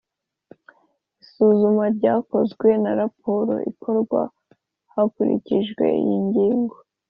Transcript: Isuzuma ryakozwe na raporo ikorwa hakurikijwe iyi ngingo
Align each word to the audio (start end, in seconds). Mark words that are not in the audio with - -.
Isuzuma 1.23 1.83
ryakozwe 1.97 2.67
na 2.83 2.91
raporo 2.99 3.53
ikorwa 3.71 4.21
hakurikijwe 4.93 5.83
iyi 6.01 6.17
ngingo 6.27 6.75